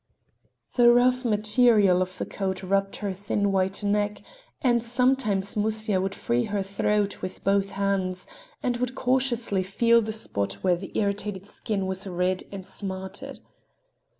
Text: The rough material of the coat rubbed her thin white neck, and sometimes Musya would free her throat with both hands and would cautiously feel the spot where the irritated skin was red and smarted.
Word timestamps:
The 0.77 0.91
rough 0.91 1.23
material 1.23 2.01
of 2.01 2.17
the 2.17 2.25
coat 2.25 2.63
rubbed 2.63 2.95
her 2.95 3.13
thin 3.13 3.51
white 3.51 3.83
neck, 3.83 4.23
and 4.63 4.83
sometimes 4.83 5.55
Musya 5.55 6.01
would 6.01 6.15
free 6.15 6.45
her 6.45 6.63
throat 6.63 7.21
with 7.21 7.43
both 7.43 7.73
hands 7.73 8.25
and 8.63 8.77
would 8.77 8.95
cautiously 8.95 9.61
feel 9.61 10.01
the 10.01 10.11
spot 10.11 10.53
where 10.63 10.75
the 10.75 10.91
irritated 10.97 11.45
skin 11.45 11.85
was 11.85 12.07
red 12.07 12.45
and 12.51 12.65
smarted. 12.65 13.41